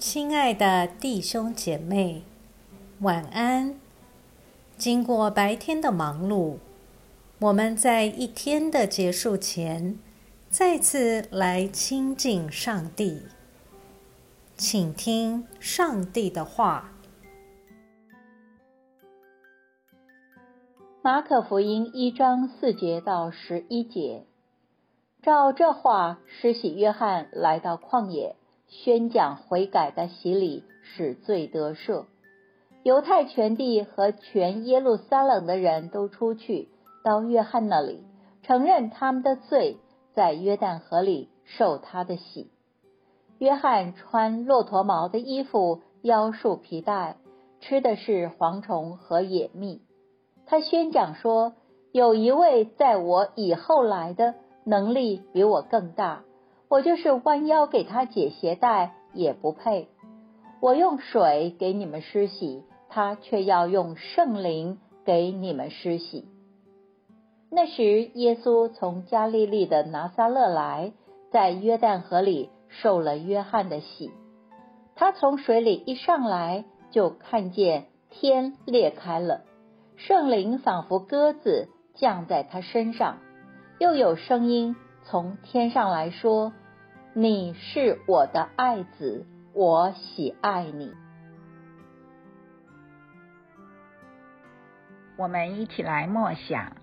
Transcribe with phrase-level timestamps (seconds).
[0.00, 2.22] 亲爱的弟兄姐妹，
[3.00, 3.78] 晚安。
[4.78, 6.56] 经过白天的忙碌，
[7.38, 9.98] 我们在一天的结束前，
[10.48, 13.24] 再次来亲近上帝，
[14.56, 16.92] 请听上帝的话。
[21.02, 24.24] 马可福音一章四节到十一节，
[25.22, 28.34] 照这话，施洗约翰来到旷野，
[28.70, 32.04] 宣讲悔改的洗礼，使罪得赦。
[32.82, 36.68] 犹太全地和全耶路撒冷的人都出去
[37.04, 38.02] 到约翰那里，
[38.42, 39.76] 承认他们的罪，
[40.14, 42.50] 在约旦河里受他的洗。
[43.38, 47.16] 约翰穿骆驼毛的衣服，腰束皮带，
[47.60, 49.82] 吃的是蝗虫和野蜜。
[50.46, 51.54] 他宣讲说
[51.92, 56.22] ：“有一位在我以后来的，能力比我更大。
[56.70, 59.88] 我就是弯腰给他解鞋带也不配。
[60.60, 66.28] 我用水给你们施洗，他却要用圣灵给你们施洗。”
[67.50, 70.92] 那时，耶稣从加利利的拿撒勒来，
[71.32, 74.12] 在约旦河里受了约翰的洗。
[74.94, 79.40] 他从水里一上来，就看见天裂开了。
[79.96, 83.18] 圣灵仿佛鸽子降在他身上，
[83.80, 86.52] 又有声音从天上来说
[87.12, 90.94] ：“你是我的爱子，我喜爱你。”
[95.18, 96.76] 我们一起来默想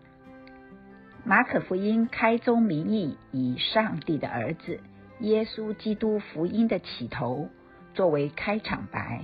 [1.23, 4.81] 马可福音开宗明义，以上帝的儿子
[5.21, 7.47] 耶稣基督福音的起头
[7.93, 9.23] 作为开场白。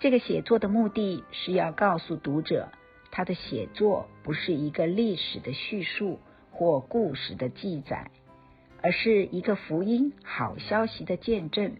[0.00, 2.68] 这个写作的目的是要告诉读者。
[3.10, 6.20] 他的写作不是一个历史的叙述
[6.52, 8.10] 或故事的记载，
[8.82, 11.76] 而是一个福音好消息的见证。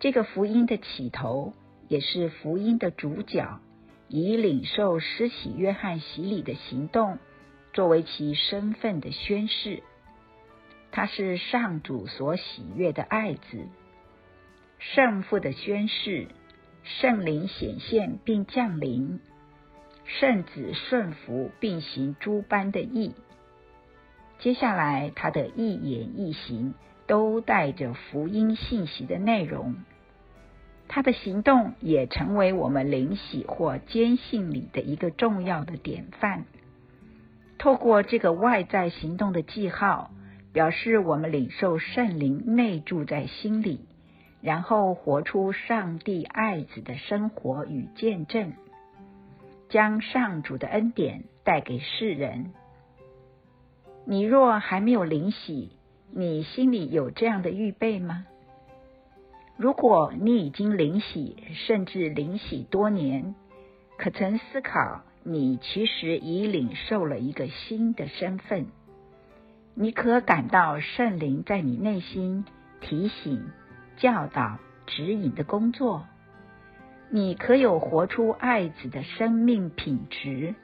[0.00, 1.54] 这个福音的起头，
[1.88, 3.60] 也是福音的主角，
[4.08, 7.18] 以领受施洗约翰洗礼的行动
[7.72, 9.82] 作为其身份的宣誓。
[10.90, 13.66] 他是上主所喜悦的爱子，
[14.78, 16.28] 圣父的宣誓，
[16.84, 19.20] 圣灵显现并降临。
[20.04, 23.14] 圣子顺服并行诸般的义，
[24.44, 26.74] 接下来他的一言一行
[27.06, 29.74] 都带着福音信息的内容。
[30.86, 36.44] 他的行动也成为我们灵喜或坚信里的一个重要的典范。
[37.56, 40.10] 透过这个外在行动的记号，
[40.52, 43.86] 表示我们领受圣灵内住在心里，
[44.42, 48.52] 然后活出上帝爱子的生活与见证。
[49.70, 52.52] 将上主的恩典带给世人。
[54.06, 55.72] 你若还没有灵洗，
[56.12, 58.26] 你心里有这样的预备吗？
[59.56, 63.34] 如果你已经灵洗，甚至灵洗多年，
[63.96, 68.66] 可曾思考你其实已领受了一个新的身份？
[69.74, 72.44] 你可感到圣灵在你内心
[72.80, 73.46] 提醒、
[73.96, 76.04] 教导、指引的工作？
[77.10, 80.54] 你可有活出爱子的生命品质？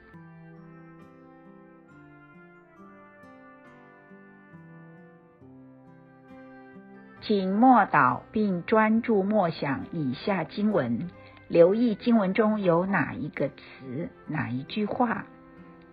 [7.21, 11.09] 请默祷并专注默想以下经文，
[11.47, 15.25] 留意经文中有哪一个词、哪一句话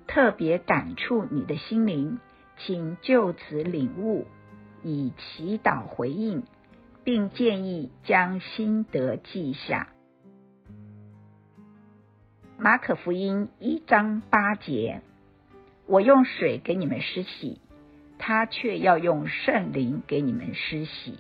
[0.07, 2.19] 特别感触你的心灵，
[2.57, 4.27] 请就此领悟，
[4.83, 6.45] 以祈祷回应，
[7.05, 9.89] 并建议将心得记下。
[12.57, 15.03] 马可福音一章八节，
[15.87, 17.61] 我用水给你们施洗，
[18.19, 21.19] 他却要用圣灵给你们施洗。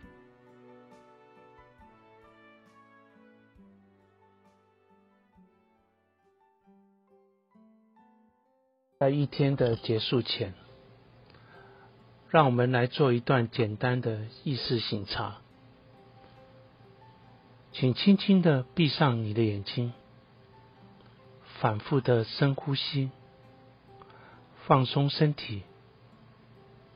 [8.99, 10.55] 在一天的结束前，
[12.29, 15.39] 让我们来做一段简单的意识醒察，
[17.71, 19.93] 请轻轻的闭上你的眼睛。
[21.61, 23.11] 反复的深呼吸，
[24.67, 25.63] 放松身体，